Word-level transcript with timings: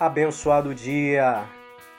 Abençoado 0.00 0.74
dia! 0.74 1.44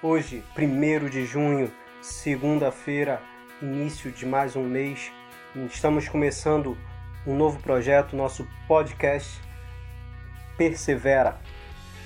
Hoje, 0.01 0.43
1 0.57 1.07
de 1.07 1.23
junho, 1.23 1.71
segunda-feira, 2.01 3.21
início 3.61 4.11
de 4.11 4.25
mais 4.25 4.55
um 4.55 4.63
mês. 4.63 5.11
Estamos 5.69 6.09
começando 6.09 6.75
um 7.27 7.35
novo 7.35 7.59
projeto, 7.59 8.15
nosso 8.15 8.47
podcast 8.67 9.39
Persevera. 10.57 11.39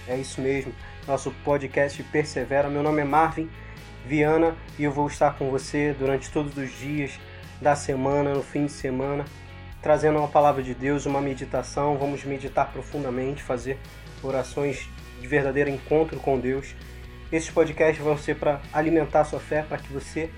É 0.06 0.18
isso 0.18 0.42
mesmo, 0.42 0.76
nosso 1.08 1.32
podcast 1.46 2.04
Persevera. 2.04 2.68
Meu 2.68 2.84
nome 2.84 3.02
é 3.02 3.06
Marvin 3.06 3.50
Viana 4.06 4.54
e 4.78 4.84
eu 4.84 4.92
vou 4.92 5.08
estar 5.08 5.38
com 5.38 5.50
você 5.50 5.96
durante 5.98 6.30
todos 6.30 6.58
os 6.58 6.78
dias 6.78 7.18
da 7.62 7.74
semana, 7.74 8.34
no 8.34 8.44
fim 8.44 8.66
de 8.66 8.74
semana, 8.74 9.24
trazendo 9.82 10.20
uma 10.20 10.28
palavra 10.28 10.62
de 10.62 10.74
Deus, 10.74 11.06
uma 11.06 11.22
meditação. 11.22 11.98
Vamos 11.98 12.26
meditar 12.26 12.70
profundamente, 12.70 13.42
fazer 13.42 13.80
orações 14.22 14.90
de 15.22 15.28
verdadeiro 15.28 15.70
encontro 15.70 16.20
com 16.20 16.40
Deus. 16.40 16.76
Esses 17.32 17.50
podcasts 17.50 18.04
vão 18.04 18.18
ser 18.18 18.36
para 18.36 18.62
alimentar 18.72 19.26
sua 19.26 19.40
fé, 19.40 19.64
para 19.64 19.78
que 19.78 19.92
você 19.92 20.30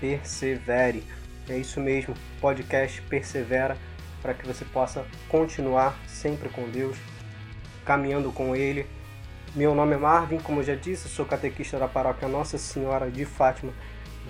persevere. 0.00 1.04
É 1.48 1.56
isso 1.56 1.80
mesmo, 1.80 2.14
podcast 2.40 3.00
persevera 3.02 3.76
para 4.20 4.34
que 4.34 4.46
você 4.46 4.64
possa 4.64 5.04
continuar 5.28 5.98
sempre 6.06 6.48
com 6.48 6.68
Deus, 6.70 6.96
caminhando 7.84 8.30
com 8.30 8.54
Ele. 8.54 8.86
Meu 9.54 9.74
nome 9.74 9.94
é 9.94 9.98
Marvin, 9.98 10.38
como 10.38 10.60
eu 10.60 10.64
já 10.64 10.74
disse, 10.74 11.08
sou 11.08 11.26
catequista 11.26 11.78
da 11.78 11.88
paróquia 11.88 12.28
Nossa 12.28 12.56
Senhora 12.56 13.10
de 13.10 13.24
Fátima 13.24 13.72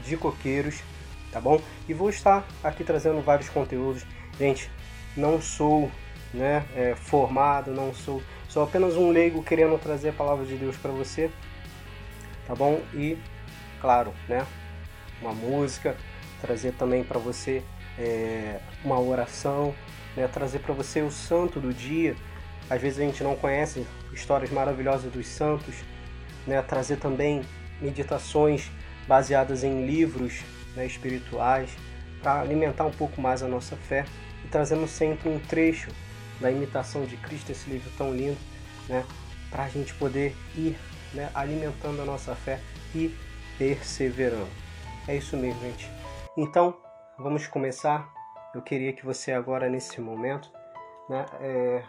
de 0.05 0.17
Coqueiros, 0.17 0.83
tá 1.31 1.41
bom? 1.41 1.61
E 1.89 1.95
vou 1.95 2.11
estar 2.11 2.45
aqui 2.65 2.83
trazendo 2.83 3.21
vários 3.21 3.49
conteúdos. 3.49 4.05
Gente, 4.39 4.71
não 5.17 5.41
sou 5.41 5.91
né, 6.33 6.65
é, 6.75 6.95
formado, 6.95 7.71
não 7.73 7.95
sou 7.95 8.23
Sou 8.53 8.63
apenas 8.63 8.97
um 8.99 9.11
leigo 9.11 9.43
querendo 9.43 9.79
trazer 9.79 10.11
a 10.11 10.13
palavra 10.13 10.45
de 10.45 10.57
Deus 10.57 10.77
para 10.77 10.91
você, 10.91 11.31
tá 12.47 12.55
bom? 12.55 12.83
E, 12.93 13.17
claro, 13.81 14.13
né? 14.29 14.47
Uma 15.23 15.33
música, 15.33 15.97
trazer 16.43 16.75
também 16.75 17.03
para 17.03 17.19
você 17.19 17.63
é, 17.99 18.61
uma 18.85 19.01
oração, 19.01 19.75
né? 20.15 20.29
trazer 20.29 20.59
para 20.59 20.75
você 20.75 21.01
o 21.01 21.11
santo 21.11 21.61
do 21.61 21.73
dia. 21.73 22.15
Às 22.69 22.79
vezes 22.83 22.99
a 22.99 23.05
gente 23.05 23.25
não 23.25 23.35
conhece 23.37 23.87
histórias 24.13 24.51
maravilhosas 24.51 25.11
dos 25.11 25.27
santos, 25.29 25.77
né? 26.47 26.61
Trazer 26.61 26.97
também 26.97 27.41
meditações 27.81 28.71
baseadas 29.09 29.65
em 29.65 29.87
livros 29.87 30.43
né, 30.77 30.85
espirituais 30.85 31.71
para 32.23 32.43
alimentar 32.43 32.85
um 32.85 32.93
pouco 32.93 33.19
mais 33.19 33.43
a 33.43 33.49
nossa 33.49 33.77
fé 33.77 34.05
e 34.45 34.49
trazendo 34.49 34.87
sempre 34.87 35.31
um 35.31 35.39
trecho 35.39 35.89
da 36.43 36.51
imitação 36.51 37.05
de 37.05 37.17
Cristo, 37.17 37.53
esse 37.53 37.71
livro 37.71 37.91
tão 37.97 38.13
lindo, 38.13 38.39
né? 38.89 39.07
Para 39.51 39.65
a 39.65 39.69
gente 39.69 39.95
poder 39.95 40.37
ir 40.55 40.77
né, 41.15 41.31
alimentando 41.35 42.03
a 42.03 42.05
nossa 42.05 42.35
fé 42.35 42.61
e 42.95 43.15
perseverando. 43.57 44.51
É 45.07 45.17
isso 45.17 45.37
mesmo, 45.37 45.61
gente. 45.61 45.89
Então, 46.37 46.77
vamos 47.19 47.47
começar. 47.47 48.13
Eu 48.55 48.61
queria 48.61 48.93
que 48.93 49.05
você 49.05 49.33
agora, 49.33 49.69
nesse 49.69 50.01
momento, 50.01 50.51
né, 51.09 51.25
é, 51.41 51.85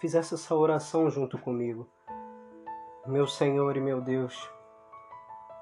fizesse 0.00 0.34
essa 0.34 0.54
oração 0.54 1.08
junto 1.10 1.38
comigo. 1.38 1.88
Meu 3.06 3.26
Senhor 3.26 3.76
e 3.76 3.80
meu 3.80 4.00
Deus, 4.00 4.48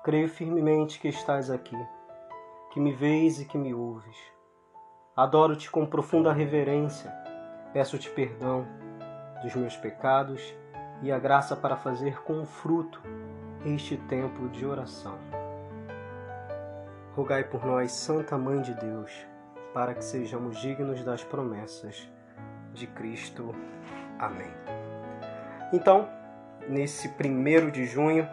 creio 0.05 0.29
firmemente 0.29 0.99
que 0.99 1.09
estás 1.09 1.51
aqui, 1.51 1.77
que 2.73 2.81
me 2.81 2.93
vês 2.93 3.41
e 3.41 3.45
que 3.45 3.59
me 3.59 3.75
ouves. 3.75 4.17
Adoro-te 5.17 5.71
com 5.71 5.85
profunda 5.85 6.33
reverência 6.33 7.13
Peço-te 7.73 8.11
perdão 8.11 8.67
dos 9.43 9.55
meus 9.55 9.77
pecados 9.77 10.55
e 11.03 11.13
a 11.13 11.19
graça 11.19 11.55
para 11.57 11.77
fazer 11.77 12.21
com 12.23 12.45
fruto 12.45 13.01
este 13.65 13.97
tempo 13.97 14.49
de 14.49 14.67
oração. 14.67 15.17
Rogai 17.15 17.45
por 17.45 17.65
nós, 17.65 17.93
Santa 17.93 18.37
Mãe 18.37 18.61
de 18.61 18.75
Deus, 18.75 19.13
para 19.73 19.95
que 19.95 20.05
sejamos 20.05 20.59
dignos 20.59 21.05
das 21.05 21.23
promessas 21.23 22.11
de 22.73 22.87
Cristo. 22.89 23.55
Amém. 24.19 24.51
Então, 25.73 26.09
nesse 26.69 27.09
primeiro 27.11 27.71
de 27.71 27.87
junho, 27.87 28.29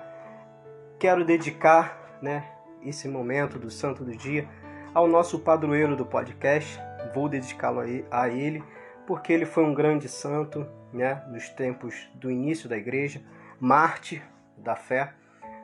quero 1.00 1.24
dedicar 1.24 2.18
né, 2.22 2.44
esse 2.82 3.08
momento 3.08 3.60
do 3.60 3.70
Santo 3.70 4.04
do 4.04 4.16
Dia 4.16 4.48
ao 4.94 5.08
nosso 5.08 5.40
padroeiro 5.40 5.96
do 5.96 6.06
podcast. 6.06 6.80
Vou 7.14 7.30
dedicá-lo 7.30 7.82
a 8.10 8.30
ele 8.30 8.64
porque 9.08 9.32
ele 9.32 9.46
foi 9.46 9.64
um 9.64 9.74
grande 9.74 10.10
santo 10.10 10.68
né, 10.92 11.24
nos 11.30 11.48
tempos 11.50 11.96
do 12.14 12.30
início 12.30 12.68
da 12.68 12.78
igreja, 12.78 13.22
mártir 13.60 14.22
da 14.58 14.76
fé, 14.76 15.14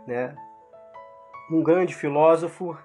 né, 0.08 0.34
um 1.52 1.62
grande 1.62 1.94
filósofo, 1.94 2.78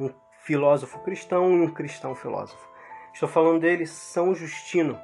um 0.00 0.10
filósofo 0.40 0.98
cristão 1.00 1.52
e 1.52 1.60
um 1.60 1.68
cristão 1.68 2.14
filósofo. 2.14 2.66
Estou 3.12 3.28
falando 3.28 3.60
dele, 3.60 3.86
São 3.86 4.34
Justino, 4.34 4.98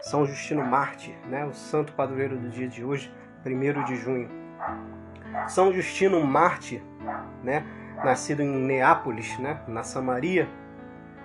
São 0.00 0.24
Justino 0.26 0.64
Mártir, 0.64 1.14
né, 1.26 1.44
o 1.44 1.52
santo 1.52 1.92
padroeiro 1.92 2.38
do 2.38 2.48
dia 2.48 2.66
de 2.66 2.82
hoje, 2.82 3.12
1 3.44 3.84
de 3.84 3.96
junho. 3.96 4.30
São 5.46 5.72
Justino 5.72 6.24
Mártir, 6.24 6.82
né, 7.44 7.66
nascido 8.02 8.42
em 8.42 8.48
Neápolis, 8.48 9.38
né, 9.38 9.60
na 9.68 9.82
Samaria, 9.82 10.48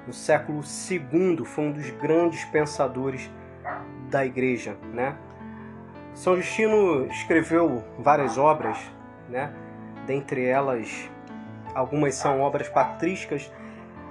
no 0.07 0.13
século 0.13 0.62
II, 0.90 1.45
foi 1.45 1.66
um 1.66 1.72
dos 1.73 1.90
grandes 1.91 2.45
pensadores 2.45 3.29
da 4.09 4.25
igreja, 4.25 4.78
né? 4.94 5.18
São 6.13 6.35
Justino 6.38 7.06
escreveu 7.07 7.84
várias 8.00 8.38
obras, 8.38 8.78
né? 9.29 9.53
Dentre 10.07 10.46
elas, 10.46 11.09
algumas 11.75 12.16
são 12.16 12.40
obras 12.40 12.69
patrísticas, 12.69 13.51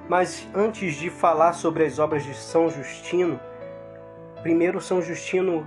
mas 0.09 0.47
antes 0.55 0.95
de 0.97 1.09
falar 1.09 1.55
sobre 1.55 1.85
as 1.85 1.99
obras 1.99 2.23
de 2.23 2.35
São 2.35 2.69
Justino, 2.69 3.41
primeiro 4.43 4.81
São 4.81 5.01
Justino 5.01 5.67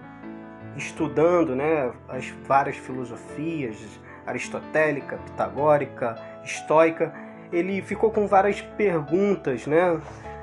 estudando, 0.77 1.55
né, 1.55 1.91
as 2.07 2.29
várias 2.47 2.77
filosofias 2.77 3.77
aristotélica, 4.25 5.17
pitagórica, 5.17 6.15
estoica, 6.43 7.11
ele 7.51 7.81
ficou 7.81 8.11
com 8.11 8.27
várias 8.27 8.61
perguntas, 8.61 9.65
né, 9.65 9.99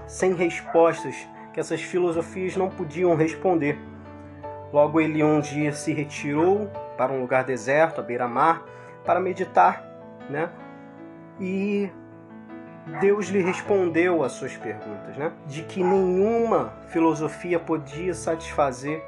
sem 0.07 0.35
respostas, 0.35 1.15
que 1.53 1.61
essas 1.61 1.81
filosofias 1.81 2.57
não 2.57 2.69
podiam 2.69 3.15
responder. 3.15 3.79
Logo 4.73 5.01
ele 5.01 5.23
um 5.23 5.41
dia 5.41 5.73
se 5.73 5.93
retirou 5.93 6.71
para 6.97 7.13
um 7.13 7.21
lugar 7.21 7.45
deserto, 7.45 8.01
à 8.01 8.05
beira-mar, 8.05 8.63
para 9.05 9.21
meditar, 9.21 9.85
né? 10.29 10.51
E 11.41 11.91
Deus 13.01 13.29
lhe 13.29 13.41
respondeu 13.41 14.23
às 14.23 14.33
suas 14.33 14.57
perguntas, 14.57 15.17
né? 15.17 15.33
De 15.47 15.63
que 15.63 15.83
nenhuma 15.83 16.73
filosofia 16.89 17.59
podia 17.59 18.13
satisfazer 18.13 19.03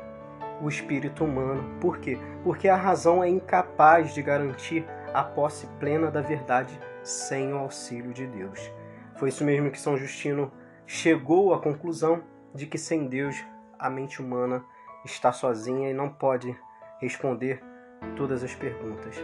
o 0.62 0.68
espírito 0.68 1.24
humano. 1.24 1.64
Por 1.80 1.98
quê? 1.98 2.18
Porque 2.42 2.68
a 2.68 2.76
razão 2.76 3.22
é 3.22 3.28
incapaz 3.28 4.14
de 4.14 4.22
garantir 4.22 4.86
a 5.12 5.22
posse 5.22 5.66
plena 5.78 6.10
da 6.10 6.20
verdade 6.20 6.78
sem 7.08 7.54
o 7.54 7.58
auxílio 7.58 8.12
de 8.12 8.26
Deus. 8.26 8.70
Foi 9.16 9.30
isso 9.30 9.42
mesmo 9.42 9.70
que 9.70 9.80
São 9.80 9.96
Justino 9.96 10.52
chegou 10.86 11.54
à 11.54 11.58
conclusão 11.58 12.22
de 12.54 12.66
que 12.66 12.76
sem 12.76 13.06
Deus 13.06 13.42
a 13.78 13.88
mente 13.88 14.20
humana 14.20 14.62
está 15.04 15.32
sozinha 15.32 15.90
e 15.90 15.94
não 15.94 16.10
pode 16.10 16.54
responder 17.00 17.62
todas 18.14 18.44
as 18.44 18.54
perguntas. 18.54 19.16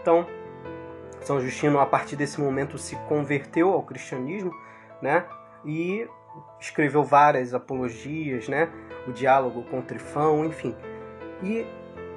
Então, 0.00 0.26
São 1.20 1.40
Justino, 1.40 1.80
a 1.80 1.86
partir 1.86 2.14
desse 2.14 2.40
momento, 2.40 2.78
se 2.78 2.94
converteu 3.08 3.72
ao 3.72 3.82
cristianismo, 3.82 4.54
né? 5.00 5.26
E 5.64 6.08
escreveu 6.60 7.02
várias 7.02 7.52
apologias, 7.54 8.48
né? 8.48 8.70
O 9.06 9.12
diálogo 9.12 9.64
com 9.64 9.82
Trifão, 9.82 10.44
enfim. 10.44 10.76
E 11.42 11.66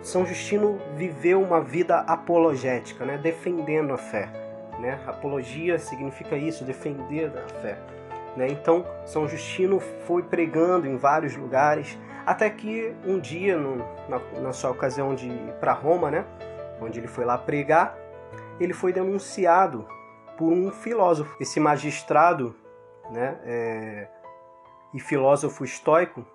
São 0.01 0.25
Justino 0.25 0.79
viveu 0.95 1.41
uma 1.41 1.61
vida 1.61 1.99
apologética, 2.01 3.05
né? 3.05 3.17
Defendendo 3.17 3.93
a 3.93 3.97
fé 3.97 4.44
né? 4.79 4.99
Apologia 5.07 5.77
significa 5.79 6.35
isso, 6.35 6.63
defender 6.63 7.31
a 7.37 7.47
fé. 7.61 7.77
Né? 8.35 8.47
Então, 8.49 8.85
São 9.05 9.27
Justino 9.27 9.79
foi 9.79 10.23
pregando 10.23 10.87
em 10.87 10.97
vários 10.97 11.35
lugares, 11.35 11.97
até 12.25 12.49
que 12.49 12.93
um 13.05 13.19
dia, 13.19 13.57
no, 13.57 13.77
na, 14.09 14.19
na, 14.41 14.53
sua 14.53 14.71
ocasião 14.71 15.15
de 15.15 15.27
ir 15.27 15.53
para 15.59 15.73
Roma, 15.73 16.11
né? 16.11 16.25
onde 16.81 16.99
ele 16.99 17.07
foi 17.07 17.23
lá 17.23 17.37
pregar, 17.37 17.97
ele 18.59 18.73
foi 18.73 18.91
denunciado 18.91 19.87
por 20.37 20.51
um 20.51 20.71
filósofo. 20.71 21.35
Esse 21.39 21.59
magistrado 21.59 22.55
né, 23.09 23.39
é, 23.43 24.07
e 24.93 24.99
filósofo 24.99 25.63
estoico, 25.63 26.25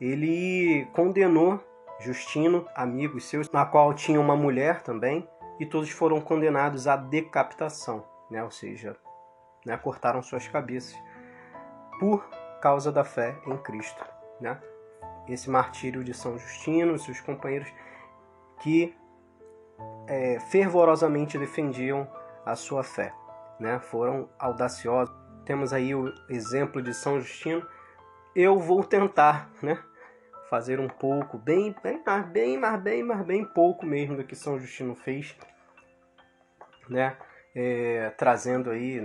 ele 0.00 0.86
condenou 0.92 1.60
Justino, 2.00 2.64
amigos 2.76 3.24
seus, 3.24 3.50
na 3.50 3.64
qual 3.64 3.92
tinha 3.92 4.20
uma 4.20 4.36
mulher 4.36 4.82
também, 4.82 5.28
e 5.58 5.66
todos 5.66 5.90
foram 5.90 6.20
condenados 6.20 6.86
à 6.86 6.96
decapitação, 6.96 8.04
né? 8.30 8.42
ou 8.42 8.50
seja, 8.50 8.96
né? 9.64 9.76
cortaram 9.76 10.22
suas 10.22 10.46
cabeças 10.48 10.96
por 11.98 12.28
causa 12.60 12.92
da 12.92 13.04
fé 13.04 13.36
em 13.46 13.56
Cristo. 13.58 14.04
Né? 14.40 14.60
Esse 15.28 15.50
martírio 15.50 16.04
de 16.04 16.14
São 16.14 16.38
Justino 16.38 16.94
e 16.94 16.98
seus 16.98 17.20
companheiros 17.20 17.68
que 18.60 18.96
é, 20.06 20.40
fervorosamente 20.40 21.38
defendiam 21.38 22.08
a 22.44 22.56
sua 22.56 22.82
fé, 22.82 23.12
né? 23.60 23.78
Foram 23.78 24.28
audaciosos. 24.38 25.14
Temos 25.44 25.72
aí 25.72 25.94
o 25.94 26.12
exemplo 26.28 26.82
de 26.82 26.92
São 26.94 27.20
Justino. 27.20 27.66
Eu 28.34 28.58
vou 28.58 28.82
tentar, 28.82 29.50
né? 29.62 29.78
Fazer 30.48 30.80
um 30.80 30.88
pouco, 30.88 31.36
bem, 31.36 31.74
bem, 31.82 32.02
mas 32.04 32.26
bem, 32.26 32.58
mas 32.58 32.80
bem, 32.80 33.02
mas 33.02 33.26
bem 33.26 33.44
pouco 33.44 33.84
mesmo 33.84 34.16
do 34.16 34.24
que 34.24 34.34
São 34.34 34.58
Justino 34.58 34.94
fez, 34.94 35.36
né? 36.88 37.16
É, 37.54 38.10
trazendo 38.16 38.70
aí 38.70 39.00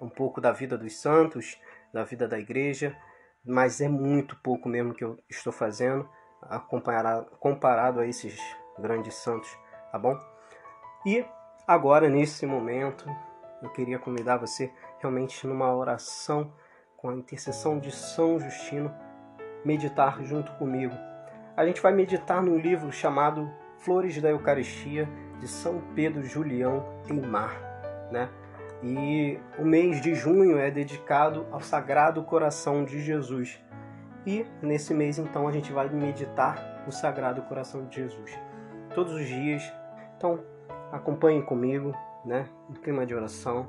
um 0.00 0.08
pouco 0.08 0.40
da 0.40 0.52
vida 0.52 0.76
dos 0.76 1.00
santos, 1.00 1.58
da 1.92 2.04
vida 2.04 2.28
da 2.28 2.38
igreja, 2.38 2.96
mas 3.44 3.80
é 3.80 3.88
muito 3.88 4.36
pouco 4.36 4.68
mesmo 4.68 4.94
que 4.94 5.04
eu 5.04 5.18
estou 5.28 5.52
fazendo 5.52 6.08
comparado, 6.68 7.26
comparado 7.38 8.00
a 8.00 8.06
esses 8.06 8.38
grandes 8.78 9.14
santos, 9.14 9.56
tá 9.90 9.98
bom? 9.98 10.18
E 11.06 11.24
agora, 11.66 12.08
nesse 12.08 12.46
momento, 12.46 13.04
eu 13.62 13.70
queria 13.70 13.98
convidar 13.98 14.38
você 14.38 14.72
realmente 14.98 15.46
numa 15.46 15.74
oração 15.74 16.52
com 16.96 17.10
a 17.10 17.14
intercessão 17.14 17.78
de 17.78 17.90
São 17.90 18.38
Justino, 18.38 18.92
meditar 19.64 20.22
junto 20.22 20.52
comigo. 20.52 20.94
A 21.56 21.66
gente 21.66 21.80
vai 21.80 21.92
meditar 21.92 22.42
num 22.42 22.58
livro 22.58 22.90
chamado 22.90 23.50
Flores 23.78 24.20
da 24.20 24.30
Eucaristia, 24.30 25.08
de 25.38 25.48
São 25.48 25.82
Pedro 25.94 26.22
Julião 26.22 26.84
Eimar, 27.08 27.60
né? 28.10 28.28
E 28.82 29.38
o 29.58 29.64
mês 29.64 30.00
de 30.00 30.14
junho 30.14 30.58
é 30.58 30.70
dedicado 30.70 31.46
ao 31.50 31.60
Sagrado 31.60 32.22
Coração 32.24 32.84
de 32.84 33.00
Jesus. 33.00 33.60
E 34.26 34.46
nesse 34.60 34.94
mês, 34.94 35.18
então, 35.18 35.46
a 35.46 35.52
gente 35.52 35.72
vai 35.72 35.88
meditar 35.88 36.84
o 36.86 36.90
Sagrado 36.92 37.42
Coração 37.42 37.86
de 37.86 37.96
Jesus. 37.96 38.38
Todos 38.94 39.14
os 39.14 39.26
dias. 39.26 39.62
Então, 40.16 40.40
acompanhem 40.90 41.42
comigo, 41.42 41.94
né? 42.24 42.46
Em 42.70 42.74
clima 42.74 43.04
de 43.04 43.14
oração. 43.14 43.68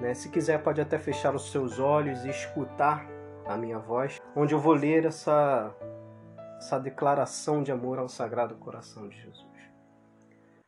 Né? 0.00 0.14
Se 0.14 0.28
quiser, 0.28 0.62
pode 0.62 0.80
até 0.80 0.98
fechar 0.98 1.34
os 1.34 1.50
seus 1.50 1.78
olhos 1.78 2.24
e 2.24 2.30
escutar 2.30 3.06
a 3.46 3.56
minha 3.56 3.78
voz, 3.78 4.20
onde 4.34 4.54
eu 4.54 4.58
vou 4.58 4.72
ler 4.72 5.04
essa, 5.04 5.74
essa 6.58 6.78
declaração 6.78 7.62
de 7.62 7.70
amor 7.70 7.98
ao 7.98 8.08
Sagrado 8.08 8.54
Coração 8.56 9.08
de 9.08 9.20
Jesus. 9.20 9.44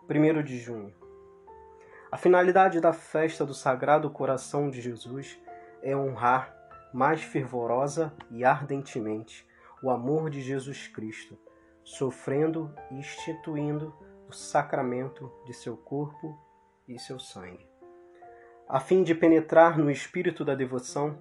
1 0.08 0.43
de 0.43 0.58
junho. 0.58 0.94
A 2.11 2.17
finalidade 2.17 2.81
da 2.81 2.93
festa 2.93 3.44
do 3.44 3.52
Sagrado 3.52 4.08
Coração 4.11 4.70
de 4.70 4.81
Jesus 4.81 5.38
é 5.82 5.96
honrar 5.96 6.55
mais 6.93 7.23
fervorosa 7.23 8.12
e 8.31 8.44
ardentemente 8.44 9.46
o 9.82 9.90
amor 9.90 10.31
de 10.31 10.40
Jesus 10.40 10.87
Cristo, 10.88 11.37
sofrendo 11.82 12.75
e 12.90 12.94
instituindo 12.94 13.94
o 14.28 14.32
sacramento 14.32 15.31
de 15.44 15.52
seu 15.52 15.76
corpo 15.76 16.38
e 16.88 16.99
seu 16.99 17.19
sangue. 17.19 17.67
A 18.69 18.81
fim 18.81 19.02
de 19.02 19.14
penetrar 19.14 19.78
no 19.78 19.90
espírito 19.90 20.44
da 20.44 20.55
devoção 20.55 21.19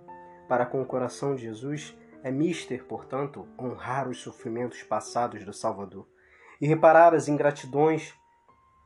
para 0.48 0.66
com 0.66 0.82
o 0.82 0.86
coração 0.86 1.36
de 1.36 1.44
Jesus, 1.44 1.96
é 2.24 2.32
mister, 2.32 2.84
portanto, 2.86 3.48
honrar 3.60 4.08
os 4.08 4.20
sofrimentos 4.20 4.82
passados 4.84 5.44
do 5.46 5.54
Salvador 5.54 6.08
e 6.60 6.68
reparar 6.68 7.14
as 7.14 7.28
ingratidões 7.28 8.14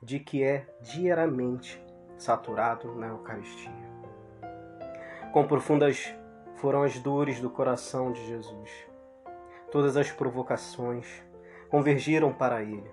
de 0.02 0.20
que 0.20 0.44
é 0.44 0.68
diariamente 0.82 1.82
saturado 2.18 2.96
na 2.96 3.08
Eucaristia. 3.08 3.72
Quão 5.32 5.48
profundas 5.48 6.14
foram 6.56 6.84
as 6.84 7.00
dores 7.00 7.40
do 7.40 7.50
coração 7.50 8.12
de 8.12 8.26
Jesus. 8.28 8.70
Todas 9.72 9.96
as 9.96 10.12
provocações 10.12 11.08
convergiram 11.70 12.34
para 12.34 12.62
ele. 12.62 12.92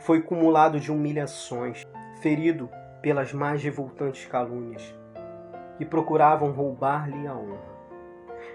Foi 0.00 0.22
cumulado 0.22 0.80
de 0.80 0.90
humilhações, 0.90 1.82
ferido 2.20 2.68
pelas 3.02 3.32
mais 3.32 3.62
revoltantes 3.62 4.26
calúnias 4.26 4.94
que 5.76 5.84
procuravam 5.84 6.52
roubar-lhe 6.52 7.26
a 7.26 7.34
honra. 7.34 7.76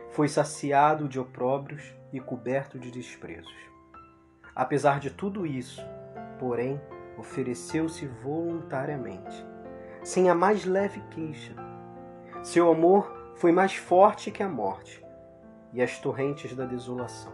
Foi 0.10 0.28
saciado 0.28 1.08
de 1.08 1.20
opróbrios 1.20 1.94
e 2.12 2.20
coberto 2.20 2.78
de 2.78 2.92
desprezos. 2.92 3.56
Apesar 4.56 5.00
de 5.00 5.10
tudo 5.10 5.46
isso, 5.46 5.82
porém, 6.40 6.82
ofereceu-se 7.18 8.06
voluntariamente, 8.06 9.46
sem 10.04 10.30
a 10.30 10.36
mais 10.36 10.66
leve 10.66 11.00
queixa. 11.12 11.54
Seu 12.44 12.72
amor 12.72 13.34
foi 13.36 13.52
mais 13.52 13.76
forte 13.76 14.32
que 14.32 14.44
a 14.44 14.50
morte 14.50 15.04
e 15.74 15.82
as 15.82 16.00
torrentes 16.00 16.56
da 16.56 16.66
desolação. 16.66 17.34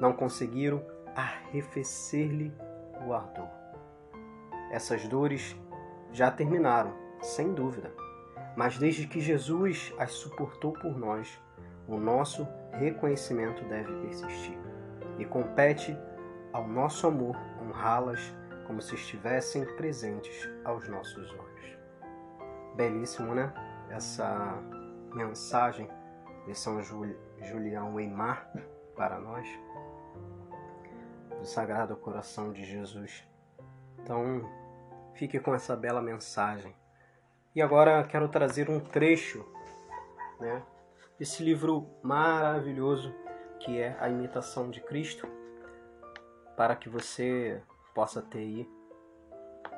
Não 0.00 0.12
conseguiram 0.12 0.82
arrefecer-lhe 1.14 2.52
o 3.06 3.12
ardor. 3.12 3.48
Essas 4.70 5.06
dores 5.06 5.56
já 6.12 6.30
terminaram, 6.30 6.92
sem 7.20 7.52
dúvida, 7.54 7.92
mas 8.56 8.78
desde 8.78 9.06
que 9.06 9.20
Jesus 9.20 9.94
as 9.98 10.12
suportou 10.12 10.72
por 10.72 10.96
nós, 10.98 11.40
o 11.86 11.98
nosso 11.98 12.48
reconhecimento 12.72 13.62
deve 13.64 13.92
persistir 14.00 14.58
e 15.18 15.24
compete 15.24 15.96
ao 16.52 16.66
nosso 16.66 17.06
amor 17.06 17.36
honrá-las 17.62 18.34
como 18.66 18.80
se 18.80 18.94
estivessem 18.94 19.64
presentes 19.76 20.48
aos 20.64 20.88
nossos 20.88 21.30
olhos. 21.30 21.78
Belíssimo, 22.74 23.34
né? 23.34 23.52
Essa 23.90 24.60
mensagem 25.14 25.88
de 26.46 26.54
São 26.54 26.82
Julião 26.82 27.94
Weimar 27.94 28.50
para 28.96 29.18
nós, 29.20 29.46
do 31.38 31.44
Sagrado 31.44 31.96
Coração 31.96 32.52
de 32.52 32.64
Jesus. 32.64 33.28
Então, 33.98 34.42
fique 35.14 35.38
com 35.38 35.54
essa 35.54 35.76
bela 35.76 36.02
mensagem. 36.02 36.74
E 37.56 37.62
agora 37.62 38.04
quero 38.04 38.28
trazer 38.28 38.68
um 38.68 38.78
trecho 38.78 39.42
né, 40.38 40.62
desse 41.18 41.42
livro 41.42 41.88
maravilhoso 42.02 43.14
que 43.60 43.80
é 43.80 43.96
A 43.98 44.10
Imitação 44.10 44.68
de 44.68 44.78
Cristo, 44.82 45.26
para 46.54 46.76
que 46.76 46.86
você 46.86 47.62
possa 47.94 48.20
ter 48.20 48.40
aí 48.40 48.70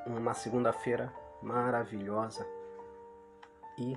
uma 0.08 0.34
segunda-feira 0.34 1.14
maravilhosa 1.40 2.44
e 3.78 3.96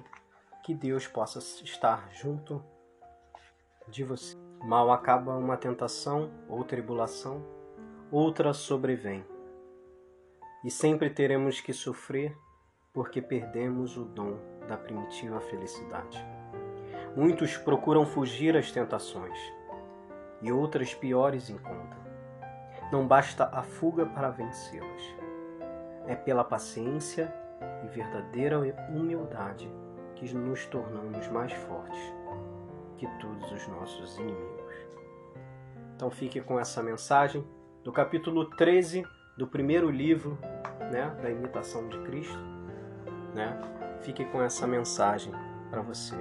que 0.64 0.76
Deus 0.76 1.08
possa 1.08 1.40
estar 1.40 2.08
junto 2.12 2.64
de 3.88 4.04
você. 4.04 4.38
Mal 4.64 4.92
acaba 4.92 5.36
uma 5.36 5.58
tentação 5.58 6.32
ou 6.48 6.64
tribulação, 6.64 7.44
outra 8.12 8.54
sobrevém. 8.54 9.26
E 10.64 10.70
sempre 10.70 11.10
teremos 11.10 11.60
que 11.60 11.74
sofrer 11.74 12.38
porque 12.94 13.22
perdemos 13.22 13.98
o 13.98 14.04
dom 14.04 14.38
da 14.68 14.78
primitiva 14.78 15.40
felicidade. 15.42 16.24
Muitos 17.16 17.58
procuram 17.58 18.06
fugir 18.06 18.56
às 18.56 18.72
tentações 18.72 19.38
e 20.42 20.52
outras 20.52 20.94
piores 20.94 21.50
encontram. 21.50 22.02
Não 22.92 23.08
basta 23.08 23.50
a 23.54 23.62
fuga 23.62 24.06
para 24.06 24.30
vencê-las. 24.30 25.02
É 26.08 26.16
pela 26.16 26.44
paciência 26.44 27.34
e 27.84 27.88
verdadeira 27.88 28.60
humildade 28.90 29.72
que 30.16 30.34
nos 30.34 30.66
tornamos 30.66 31.28
mais 31.30 31.54
fortes 31.54 32.00
que 32.98 33.08
todos 33.20 33.52
os 33.52 33.68
nossos 33.68 34.18
inimigos. 34.18 34.76
Então 35.96 36.12
fique 36.12 36.42
com 36.42 36.60
essa 36.60 36.84
mensagem 36.84 37.44
do 37.84 37.92
capítulo 37.92 38.50
13 38.52 39.04
do 39.38 39.48
primeiro 39.48 39.90
livro 39.90 40.38
né, 40.92 41.10
da 41.22 41.30
imitação 41.30 41.88
de 41.88 41.98
Cristo. 42.04 42.51
Né? 43.34 43.60
Fique 44.02 44.26
com 44.26 44.42
essa 44.42 44.68
mensagem 44.68 45.34
para 45.70 45.82
você. 45.82 46.16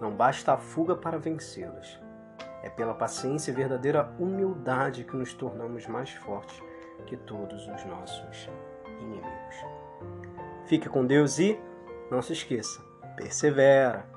Não 0.00 0.10
basta 0.10 0.52
a 0.52 0.56
fuga 0.56 0.96
para 0.96 1.18
vencê-las 1.18 2.04
é 2.64 2.70
pela 2.70 2.94
paciência 2.94 3.50
e 3.50 3.54
verdadeira 3.54 4.10
humildade 4.18 5.04
que 5.04 5.14
nos 5.14 5.34
tornamos 5.34 5.86
mais 5.86 6.10
fortes 6.10 6.62
que 7.06 7.14
todos 7.14 7.68
os 7.68 7.84
nossos 7.84 8.48
inimigos. 9.02 9.56
Fique 10.64 10.88
com 10.88 11.04
Deus 11.04 11.38
e 11.38 11.60
não 12.10 12.22
se 12.22 12.32
esqueça, 12.32 12.80
persevera. 13.16 14.13